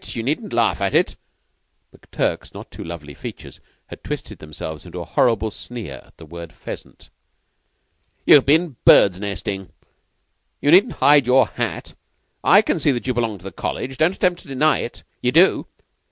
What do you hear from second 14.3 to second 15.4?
to deny it. Ye